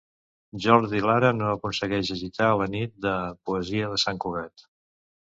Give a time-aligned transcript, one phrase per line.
[0.63, 3.11] Jordi Lara no aconsegueix agitar la Nit de
[3.51, 4.65] Poesia de Sant Cugat